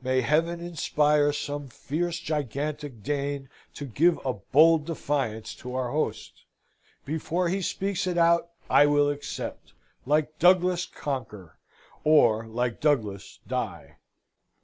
May 0.00 0.22
Heaven 0.22 0.58
inspire 0.60 1.34
some 1.34 1.68
fierce 1.68 2.18
gigantic 2.18 3.02
Dane 3.02 3.50
To 3.74 3.84
give 3.84 4.18
a 4.24 4.32
bold 4.32 4.86
defiance 4.86 5.54
to 5.56 5.74
our 5.74 5.90
host! 5.90 6.46
Before 7.04 7.50
he 7.50 7.60
speaks 7.60 8.06
it 8.06 8.16
out, 8.16 8.48
I 8.70 8.86
will 8.86 9.10
accept, 9.10 9.74
Like 10.06 10.38
Douglas 10.38 10.86
conquer, 10.86 11.58
or 12.04 12.46
like 12.46 12.80
Douglas 12.80 13.40
die!" 13.46 13.98